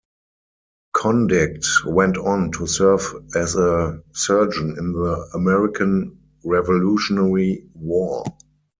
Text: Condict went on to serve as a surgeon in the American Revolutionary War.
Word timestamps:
Condict 0.95 1.67
went 1.85 2.17
on 2.17 2.51
to 2.53 2.65
serve 2.65 3.03
as 3.35 3.55
a 3.55 4.01
surgeon 4.13 4.75
in 4.79 4.93
the 4.93 5.29
American 5.35 6.17
Revolutionary 6.43 7.67
War. 7.75 8.23